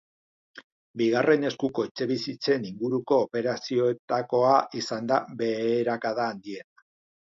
[1.01, 6.87] Bigarren eskuko etxebizitzen inguruko operazioetakoa izan da beherakada handiena.